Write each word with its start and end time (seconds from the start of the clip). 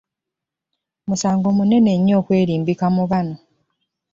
Musango 1.07 1.47
munene 1.57 1.91
nnyo 1.99 2.15
okwerimbika 2.21 2.85
mu 2.95 3.03
banno. 3.11 3.37